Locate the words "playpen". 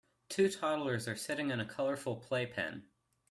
2.15-2.87